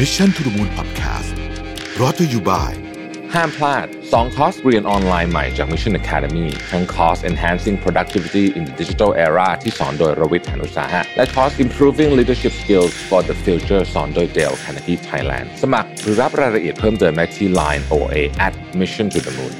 [0.00, 1.30] Mission to the Moon Podcast
[2.00, 2.74] รอตัวอยู่บ่าย
[3.34, 12.10] ห้ามพลาด 2 คอร์สเรียนออนไลน์ใหม่จาก Mission Academy ทั้งคอร์ส Enhancing Productivity in the Digital Era ที่สอนโดยรวิทย์หานุสาหะ และคอร์ส Improving
[12.18, 19.54] Leadership Skills for the Future สอนโดยเดลคานาทีไทยแลนด์สมัครหรือรับรายละเอียดเพิ่มเติมได้ที่ Line OA at Mission to the Moon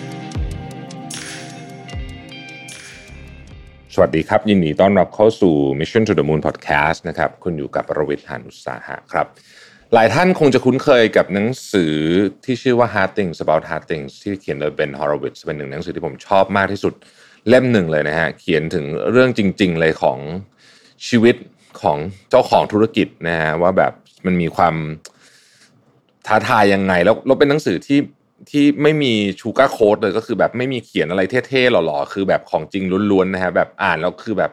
[3.95, 9.29] สวัสดีครับ ยินดีต้อนรับเข้าสู่ Mission to the Moon Podcast นะครับ คุณอยู่กับรวิทย์หานุสาหะครับ
[9.93, 11.95] หลายท่านคงจะคุ้นเคยกับหนังสือ
[12.45, 16.95] ที่ชื่อว่า Hard Things About Hard Things ที่เขียนโดย Ben Horowitz เป็นหนึ่งหนังสือที่ผมชอบมากที่สุด
[17.49, 20.19] เล่มหนึ่งเลยนะฮะเขียนถึงเรื่องจริง ๆ เลยของ
[21.09, 21.37] ชีวิต
[21.83, 21.99] ของ
[22.31, 23.93] เจ้าของธุรกิจนะฮะว่าแบบ
[24.27, 24.75] มันมีความ
[26.27, 28.01] ท้าทายยังไง แล้วแล้วเป็นหนังสือที่
[28.51, 34.51] ที่ไม่มีชูการ์โค้ดเลยก็คือแบบไม่มีเขียนอะไรเท่ๆหล่อๆ คือแบบของจริงล้วนๆนะฮะแบบอ่านแล้วคือแบบ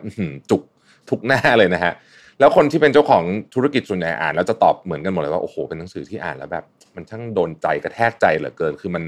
[0.49, 0.61] จุก
[1.09, 1.93] ทุกหน้าเลยนะฮะ
[2.41, 3.23] แล้วคนที่เป็นเจ้าของ
[3.55, 9.03] ธุรกิจส่วนใหญ่อ่าน แล้วจะตอบเหมือนกันหมดเลยว่าโอ้โหเป็นหนังสือที่อ่านแล้วแบบ มันช่างโดนใจกระแทกใจเหลือเกิน คือมัน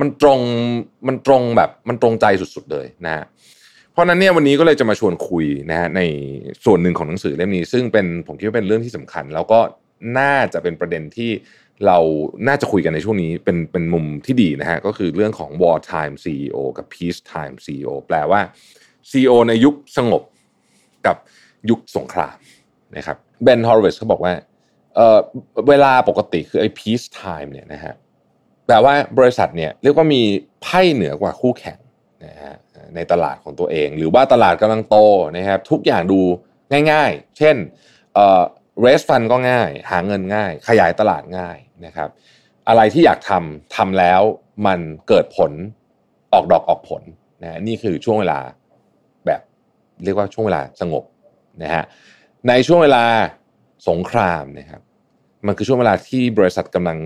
[0.00, 0.40] มันตรง
[1.06, 3.24] มันตรงแบบมันตรงใจสุดๆเลยนะฮะ
[3.92, 6.00] เพราะนั้นเนี่ยวันนี้ก็เลยจะมาชวนคุยนะฮะใน
[6.64, 9.60] ส่วนหนึ่งของหนังสือเล่มนี้ ซึ่งเป็นผมคิดว่าเป็นเรื่องที่สำคัญ แล้วก็
[10.18, 11.30] น่าจะเป็นประเด็นที่
[11.86, 11.98] เรา
[12.48, 18.40] น่าจะคุยกันในช่วงนี้เป็นเป็นมุมที่ดีนะฮะก็คือเรื่องของ war time CEO กับ peace time CEO แปลว่า
[19.10, 20.22] CEO ในยุคสงบ
[21.06, 21.16] กับ
[21.70, 22.36] ยุคสงคราม
[22.96, 24.34] นะครับเบนฮอร์เวสเขาบอกว่า
[24.94, 25.18] เออ
[25.68, 27.94] เวลาปกติคือไอ้ peace time เนี่ยนะฮะ
[28.66, 30.22] แปลว่าบริษัทเนี่ยเรียกว่ามี
[30.62, 31.78] ไพ่เหนือกว่าคู่แข่ง
[32.26, 32.54] นะฮะ
[32.94, 34.96] ในตลาดของตัวเอง หรือว่าตลาดกำลังโต
[35.36, 36.20] นะครับทุกอย่างดู
[36.92, 37.56] ง่ายๆ เช่น
[38.14, 38.42] เอ่อ
[38.84, 42.08] raise fund ก็ง่าย หาเงินง่าย ขยายตลาดง่ายนะครับ
[42.68, 44.22] อะไรที่อยากทำทำแล้ว
[44.66, 45.52] มันเกิดผล
[46.32, 47.02] ออกดอกออกผล
[47.42, 48.40] นะนี่คือช่วงเวลา
[49.26, 49.40] แบบ
[50.04, 51.04] เรียกว่าช่วงเวลาสงบ
[51.62, 51.84] นะฮะ
[52.48, 53.04] ในช่วงเวลา
[53.88, 54.82] สงครามนะครับ
[55.46, 56.98] มันคือช่วงเวลาที่บริษัทกำลัง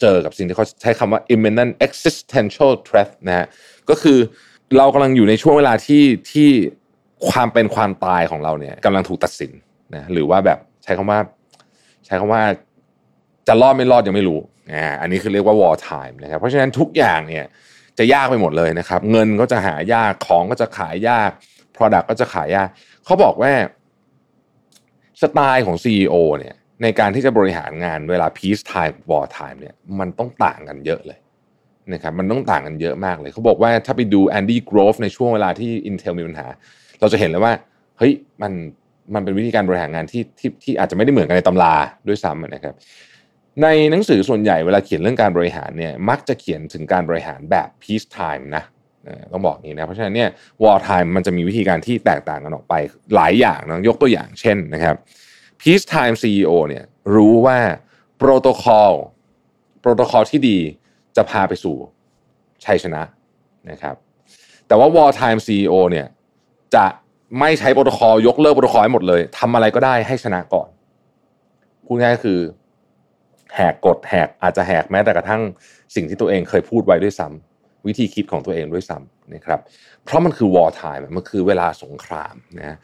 [0.00, 3.46] เจอกับสิ่งที่เขาใช้คำว่า imminent existential threat นะฮะ
[3.90, 4.18] ก็คือ
[4.78, 6.48] เรากำลังอยู่ในช่วงเวลาที่ที่
[7.28, 9.52] ความเป็นความตายของเราเนี่ยกำลังถูกตัดสิน
[9.94, 11.18] นะหรือว่าแบบใช้คำว่า
[12.06, 12.42] ใช้คำว่า
[13.48, 14.40] จะรอดไม่รอดยังไม่รู้
[14.72, 17.44] อ่าอันนี้คือเรียกว่า war time นะครับเพราะฉะนั้นทุกอย่างเนี่ย
[17.98, 21.30] จะยากไปหมดเลยนะครับ เงินก็จะหายากของก็จะขายยาก
[21.76, 22.68] product ก็จะขายยาก
[23.04, 23.52] เขาบอกว่า
[25.22, 31.18] สไตล์ของ CEO เนี่ยในการที่จะบริหารงานเวลา peace time war time เนี่ยมันต้องต่างกันเยอะเลย
[31.92, 36.46] นะครับมันต้องต่างกันเยอะมากเลย เขาบอกว่าถ้าไปดู Andy Grove ในช่วงเวลาที่ Intel มีปัญหา
[37.00, 37.52] เราจะเห็นเลยว่า
[37.98, 38.12] เฮ้ย
[38.42, 38.52] มัน
[39.14, 41.74] มันเป็นวิธีการบริหารงานที่ที่ที่อาจจะไม่ได้เหมือนกันในตำรา
[42.08, 42.74] ด้วยซ้ำนะครับ
[43.62, 48.64] ในหนังสือส่วนใหญ่เวลาเขียนเรื่องการบริหารเนี่ยมักจะเขียนถึงการบริหารแบบ peace time นะ
[49.32, 50.28] ต้องบอกอย่างนี้นะเพราะฉะนั้นเนี่ย
[50.62, 52.74] war time มันจะมีวิธีการที่แตกต่างกันออกไป
[53.14, 54.94] หลายอย่างนะยกตัวอย่างเช่นนะครับ
[55.60, 57.58] peace time CEO เนี่ยรู้ว่า
[58.16, 58.92] protocol
[59.80, 60.58] protocol ที่ดี
[61.16, 61.76] จะพาไปสู่
[62.64, 63.02] ชัยชนะ
[63.70, 63.94] นะครับ
[64.66, 66.06] แต่ว่า war time CEO เนี่ย
[66.74, 66.86] จะ
[67.38, 70.68] ไม่ใช้โปรโตคอลยกเลิกโปรโตคอลให้หมดเลยทำอะไรก็ได้ให้ชนะก่อน
[71.86, 72.38] พูดง่ายๆคือ
[73.54, 75.42] แหกกฎแหกอาจจะแหกแม้แต่กระทั่ง
[75.94, 77.47] สิ่งที่ตัวเองเคยพูดไว้ด้วยซ้ำ
[77.86, 79.60] วิธีคิดของตัวเองด้วยซ้ำนะครับ
[80.04, 82.76] เพราะมันคือ war time มันคือเวลาสงครามนะ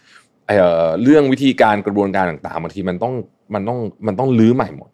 [0.48, 3.14] เเรื่องวิธีการกระบวนการต่างๆบางทีมันต้อง
[3.54, 4.90] มันต้องมันต้องลื้อใหม่หมด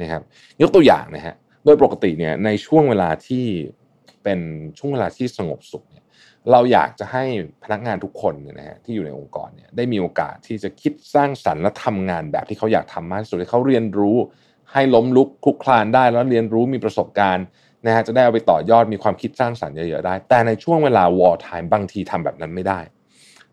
[0.00, 0.22] นะครับ
[0.62, 1.34] ยกตัวอย่างนะฮะ
[1.64, 3.44] โดยปกติเนี่ยในช่วงเวลาที่
[4.24, 4.40] เป็น
[4.78, 6.04] ช่วงเวลาที่สงบสุขเนี่ย
[6.50, 7.24] เราอยากจะให้
[7.64, 14.16] พนักงานทุกคนเนี่ยนะฮะที่อยู่ในองค์กรเนี่ยได้มีโอกาสที่จะคิดสร้างสรรค์และทำงานแบบที่เขาอยากทำมากที่สุดให้เขาเรียนรู้
[14.72, 17.46] ให้ล้มลุกคลุกคลานได้แล้วเรียนรู้มีประสบการณ์
[17.86, 22.80] นะฮะจะได้เอาไปต่อยอดมีความคิดสร้างสรรค์เยอะๆได้ แต่ในช่วงเวลา war time บางทีทำแบบนั้นไม่ได้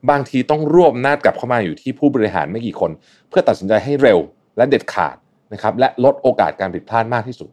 [0.09, 2.91] บางทีต้องรวบนาดกลับเข้ามาอยู่ที่ผู้บริหารไม่กี่คน
[3.29, 4.19] เพื่อตัดสินใจให้เร็ว
[4.57, 5.15] และเด็ดขาด
[5.53, 7.49] นะครับและลดโอกาสการผิดพลาดมากที่สุด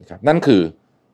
[0.00, 0.62] นะครับนั่นคือ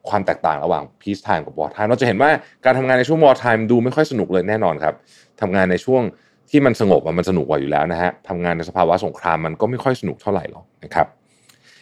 [0.08, 2.30] ความแตกต่างระหว่าง peace time กับ war time เราจะเห็นว่า
[2.64, 4.94] การทำงานในช่วง war time ดูไม่ค่อยสนุกเลยแน่นอนครับ
[5.40, 6.02] ทำงานในช่วง
[6.50, 11.06] ที่มันสงบมันสนุกกว่าอยู่แล้วนะฮะทำงานในสภาวะสงครามมันก็ไม่ค่อยสนุกเท่าไหร่หรอกนะครับ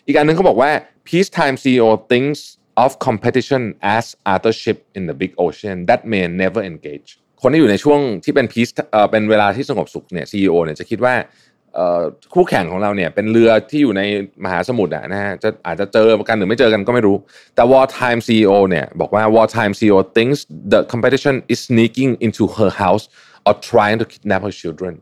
[0.07, 0.71] อีกอันนึงเขาบอกว่า
[1.07, 2.41] peace time CEO thinks
[2.85, 3.63] of competition
[3.97, 7.09] as other ship in the big ocean that may never engage
[7.43, 11.15] คนที่อยู่ในช่วงที่เป็น peace เอ่อเป็นเวลาที่สงบสุขเนี่ย CEO เนี่ยจะคิดว่า
[12.35, 14.03] คู่แข่งของเราเนี่ยเป็นเรือที่อยู่ใน
[14.45, 17.17] มหาสมุทรอะนะฮะจะอาจจะเจอกันหรือไม่เจอกันก็ไม่รู้
[17.55, 20.41] แต่ war time CEO เนี่ยบอกว่า war time CEO thinks
[20.73, 23.05] the competition is sneaking into her house
[23.47, 24.95] or trying to kidnap her children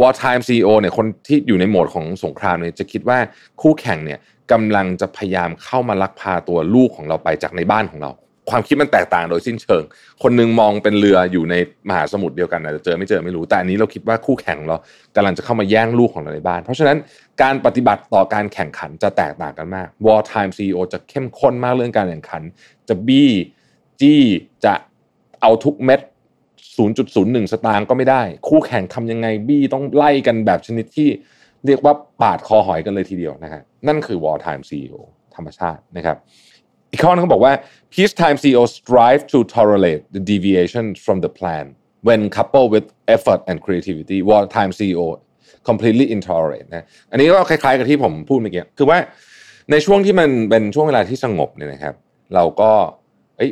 [0.00, 3.18] war time CEO เนี่ยคนที่อยู่ในโหมดของสงครามเนี่ยจะคิดว่า
[3.62, 4.18] คู่แข่งเนี่ย
[4.52, 8.12] กำลังจะพยายามเข้ามาลักพาตัวลูกของเราไปจากในบ้านของเรา
[8.50, 9.82] ความคิดมันแตกต่างโดยสิ้นเชิง
[10.22, 11.54] คนหนึงมองเป็นเรืออยู่ใน
[11.88, 14.76] มหาสมุทรเดียวกันอาจจะเจอไม่เจอไม่รู้แต่อันนี้เราคิดว่าคู่แข่งเรา
[15.16, 16.98] กำลังจะเข้ามาแย่งลูกของเราในบ้าน เพราะฉะนั้น
[17.42, 22.42] การปฏิบัติต่อการแข่งขันจะแตกต่างกันมาก War Time CEO จะเข้มข้นมากเรื่องการแข่งขัน
[22.88, 23.30] จะบี้
[24.00, 24.22] จี้
[24.64, 24.74] จะ
[25.40, 26.00] เอาทุกเม็ด
[26.76, 31.08] 0.01 สตางค์ก็ไม่ได้ คู่แข่งทำยังไงบี้ต้องไล่กันแบบชนิดที่
[31.66, 34.96] เรียกว่าปาดคอหอยกันเลยทีเดียวนะฮะนั่นคือ War Time CEO
[35.36, 36.16] ธรรมชาตินะครับ
[36.90, 37.52] อีกข้อนึงเขาบอกว่า
[37.92, 41.66] peacetime CEO strive to tolerate the deviation from the plan
[42.06, 42.86] when coupled with
[43.16, 45.06] effort and creativity wartime CEO
[45.68, 48.98] completely intolerant นะอันนี้ก็คล้ายๆกับที่ผมพูดเมื่อกี้คือว่า
[49.70, 51.94] ในช่วงที่มันเป็นช่วงเวลาที่สงบเนี่ยนะครับ
[52.34, 52.70] เราก็
[53.38, 53.46] อ้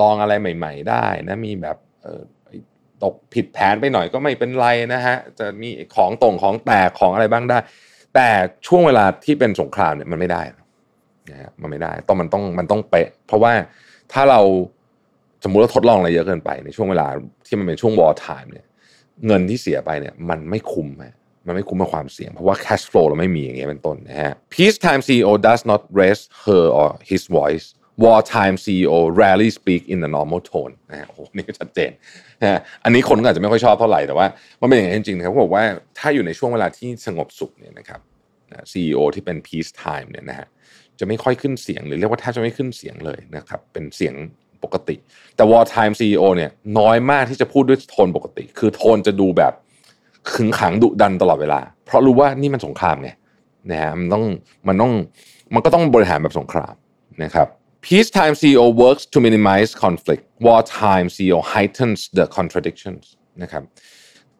[0.00, 1.76] ลองอะไรใหม่ ๆ ได้นะมีแบบ
[3.04, 7.58] ตกผิดแผนไปหน่อยก็ไม่เป็นไรนะฮะจะมีของตรงของแตกของอะไรบ้างได้
[8.14, 8.28] แต่
[8.66, 10.42] ช่วงเวลาที่เป็นสงครามเนี่ยมันไม่ได้
[11.30, 13.52] นะฮะมันไม่ได้ต้องมันต้องมันต้องเป๊ะ เพราะว่า
[14.12, 14.40] ถ้าเรา
[15.44, 17.06] สมมติเราทดลองอะไรเยอะเกินไปในช่วงเวลา
[17.46, 18.66] ที่มันเป็นช่วง war time เนี่ย
[19.26, 21.14] เงินที่เสียไปเนี่ย มันไม่คุ้มฮะ
[21.46, 27.66] มันไม่คุ้มกับความเสี่ยง เพราะว่า cash flow เราไม่มีอย่างเงี้ยเป็นต้นนะฮะ peacetime CEO does not raise her or his voice
[28.04, 31.90] wartime CEO rarely speak in the normal tone นะฮะโอ้โหนี่ก็ชัดเจน
[32.42, 34.26] นะฮะอันนี้คนก็อาจจะไม่ค่อยชอบเท่าไหร่แต่ว่า
[34.60, 35.64] มันเป็นอย่างนี้นจริงๆนะครับเขาบอกว่า
[35.98, 38.00] ถ้าอยู่ในช่วงเวลาที่สงบสุขเนี่ยนะครับ
[38.50, 40.46] นะ CEO ที่เป็น peace time เนี่ยนะฮะ
[40.98, 44.14] จะไม่ค่อยขึ้นเสียงหรือเรียกว่าแทบจะไม่ขึ้นเสียงเลยนะครับเป็นเสียง
[44.64, 44.96] ปกติ
[45.36, 49.52] แต่ war time CEO เนี่ยน้อยมากที่จะพูดด้วยโทนปกติ คือโทนจะดูแบบ
[50.32, 53.10] ขึงขังดุดันตลอดเวลา เพราะรู้ว่านี่มันสงครามไง
[53.70, 54.24] นะฮะมันต้อง
[54.68, 54.92] มันต้อง
[55.54, 56.74] มันก็ต้องบริหารแบบสงคราม
[57.22, 57.48] นะครับ
[57.86, 63.04] peacetime CEO works to minimize conflict wartime CEO heightens the contradictions
[63.42, 63.64] นะครับ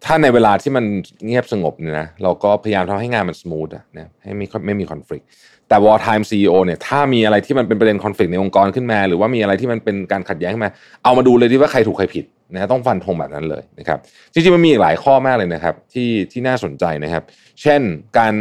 [0.05, 0.85] ถ้าในเวลาที่มัน
[1.27, 5.25] เงียบสงบเนี่ยนะเราก็พยายามทำให้งานมันส ooth อะนะให้ไม่ไม่มีคอน FLICT
[5.69, 10.73] แต่ war time CEO เนี่ยถ้ามีอะไรที่มันเป็นประเด็นคอน FLICT ในองค์กรขึ้นมา หรือว่ามีอะไรที่มันเป็นการขัดแย้งขึ้นมา
[11.05, 13.99] เอามาดูเลยดีว่าใครถูกใครผิดนะต้องฟันธงแบบนั้นเลยนะครับ
[14.33, 17.25] จริงๆมันมีอีกหลายข้อมากเลยนะครับที่ที่น่าสนใจนะครับ
[17.63, 17.81] เช่น
[18.19, 18.35] การ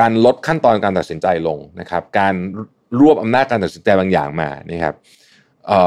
[0.00, 2.34] การลดขั้นตอนการตัดสินใจลงนะครับ การ
[3.00, 4.94] รวบอำนาจการตัดสินใจบางอย่างมานะครับ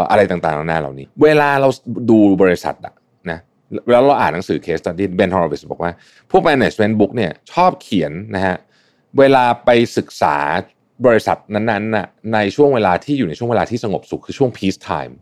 [0.10, 1.70] อะไรต่างๆนานาเหล่านี้ เวลาเรา
[2.10, 2.94] ดูบริษัทอะ
[3.32, 3.40] นะ
[3.92, 5.92] แล้วเราอ่านหนังสือ case study Ben Horowitz บอกว่า
[6.32, 8.56] พวก management book เนี่ยชอบเขียนนะฮะ
[9.18, 10.36] เวลาไปศึกษา
[11.06, 15.14] บริษัทนั้นๆน่ะในช่วงเวลาที่อยู่ในช่วงเวลาที่สงบสุขคือช่วง peace time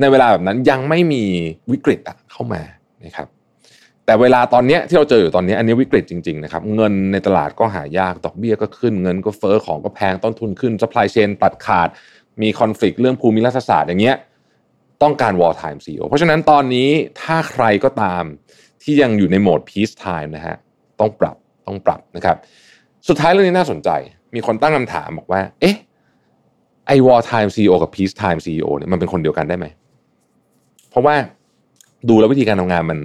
[0.00, 1.24] ในเวลาแบบนั้นยังไม่มี
[1.72, 2.62] วิกฤตอะเข้ามา
[3.04, 3.28] นะครับ
[4.06, 11.88] แต่เวลาตอนนี้ที่เราเจออยู่ตอนนี้อันนี้วิกฤตจริงๆนะครับเงินในตลาดก็หายากดอกเบี้ยก็ขึ้นเงินก็เฟอ้อของก็แพงต้นทุนขึ้น supply chain ตัดขาด
[12.42, 14.16] มีคอน FLICT เรื่องภูมิรัฐศาสตร์อย่างเงี้ย
[15.02, 16.88] ต้องการ war time CEO เพราะฉะนั้นตอนนี้
[17.22, 18.24] ถ้าใครก็ตาม
[18.82, 20.56] ที่ยังอยู่ในโหมด peace time นะฮะ
[21.00, 22.36] ต้องปรับต้องปรับนะครับ
[23.08, 23.90] สุดท้ายเรื่องนี้น่าสนใจ
[24.34, 25.76] มีคนตั้งคำถามบอกว่า เอ๊ะ
[26.86, 29.66] ไอ้ war time CEO กับ peace time CEO เนี่ยมันเป็นคนเดียวกันได้ไหม
[30.90, 31.14] เพราะว่า
[32.08, 32.98] ดูแล้ววิธีการทำงานมัน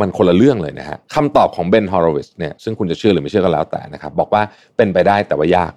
[0.00, 4.42] มันคนละเรื่องเลยนะฮะคำตอบของ Ben Horowitz เนี่ยซึ่งคุณจะเชื่อหรือไม่เชื่อก็แล้วแต่นะครับบอกว่า
[4.76, 5.72] เป็นไปได้แต่ว่ายาก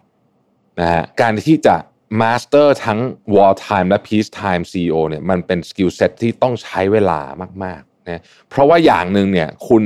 [0.81, 1.75] นะฮะการที่จะ
[2.21, 2.99] master ทั้ง
[3.35, 7.19] war time และ peace time CEO เนี่ยมันเป็น skill set ที่ต้องใช้เวลา
[7.63, 9.83] มากๆนะเพราะว่าอย่างหนึ่งเนี่ยคุณ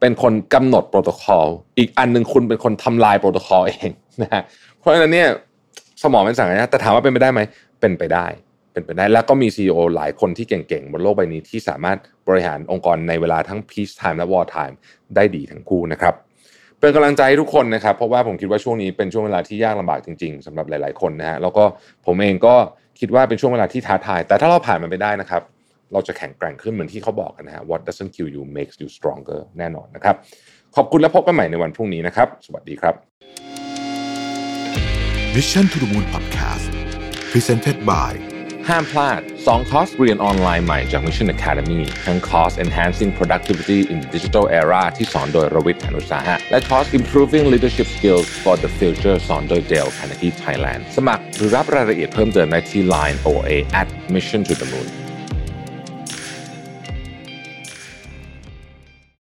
[0.00, 1.46] เป็นคนกำหนดโปรโตคอล
[1.78, 3.90] อีกอันหนึ่งคุณเป็นคนทำลายโปรโตคอลเอง
[4.22, 4.42] นะฮะ
[4.78, 5.28] เพราะฉะนั้นเนี่ย
[6.02, 7.40] สมองเป็นสั่งนะแต่ถามว่าเป็นไปได้ไหม
[7.80, 8.26] เป็นไปได้
[8.72, 14.74] เป็นไปได้แล้วก็มี CEO หลายคนที่เก่งๆ บนโลกใบนี้ที่สามารถบริหารองค์กรในเวลาทั้ง peace time และ war time
[15.16, 16.14] ได้ดีทั้งคู่นะครับ
[16.80, 21.64] เป็นกำลังใจให้ทุกคนนะครับ เพราะว่าผมคิดว่าช่วงนี้เป็นช่วงเวลาที่ยากลำบากจริงๆสำหรับหลายๆคนนะฮะแล้วก็
[22.06, 22.54] ผมเองก็
[23.00, 25.42] คิดว่าเป็นช่วงเวลาที่ท้าทาย แต่ถ้าเราผ่านมันไปได้นะครับ
[25.92, 30.14] เราจะแข็งแกร่งขึ้นเหมือนที่เขาบอกกันนะฮะ what doesn't kill you makes you stronger แน่นอนนะครับ
[30.76, 32.94] ขอบคุณและพบกันใหม่ในวันพรุ่งนี้นะครับ สวัสดีครับ
[35.34, 36.70] Mission to the Moon Podcast
[37.32, 38.29] Presented by
[38.70, 47.46] ห้ามพลาด 2 คอร์สเรียนออนไลน์ใหม่จาก Mission Academy ทั้งคอร์ส Enhancing Productivity in Digital Era ที่สอนโดยรวิศ หาญอุตสาหะ และคอร์ส Improving
[47.52, 53.50] Leadership Skills for the Future สอนโดย Dale Carnegie Thailand สมัครหรือรับรายละเอียดเพิ่มเติมได้ที่ Line OA
[53.80, 54.99] at Mission to the Moon